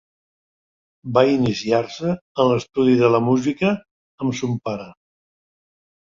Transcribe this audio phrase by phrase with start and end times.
[1.17, 3.71] Va iniciar-se en l'estudi de la música
[4.27, 4.91] amb son pare.